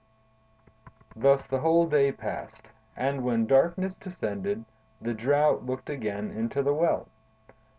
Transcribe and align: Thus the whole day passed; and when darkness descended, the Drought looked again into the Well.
Thus 1.15 1.45
the 1.45 1.59
whole 1.59 1.85
day 1.85 2.11
passed; 2.11 2.71
and 2.95 3.23
when 3.23 3.45
darkness 3.45 3.97
descended, 3.97 4.65
the 4.99 5.13
Drought 5.13 5.67
looked 5.67 5.91
again 5.91 6.31
into 6.31 6.63
the 6.63 6.73
Well. 6.73 7.07